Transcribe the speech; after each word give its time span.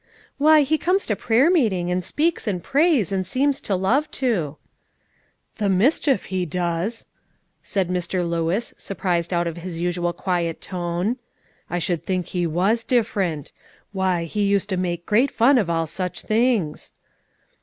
"Why, 0.39 0.63
he 0.63 0.79
comes 0.79 1.05
to 1.05 1.15
prayer 1.15 1.51
meeting, 1.51 1.91
and 1.91 2.03
speaks 2.03 2.47
and 2.47 2.63
prays, 2.63 3.11
and 3.11 3.21
seems 3.27 3.61
to 3.61 3.75
love 3.75 4.09
to." 4.17 4.57
"The 5.57 5.69
mischief 5.69 6.25
he 6.25 6.43
does!" 6.43 7.05
said 7.61 7.87
Mr. 7.87 8.27
Lewis, 8.27 8.73
surprised 8.79 9.31
out 9.31 9.45
of 9.45 9.57
his 9.57 9.79
usual 9.79 10.11
quiet 10.11 10.59
tone. 10.59 11.17
"I 11.69 11.77
should 11.77 12.03
think 12.03 12.29
he 12.29 12.47
was 12.47 12.83
different. 12.83 13.51
Why, 13.91 14.23
he 14.23 14.41
used 14.41 14.69
to 14.69 14.75
make 14.77 15.05
great 15.05 15.29
fun 15.29 15.59
of 15.59 15.69
all 15.69 15.85
such 15.85 16.23
things." 16.23 16.93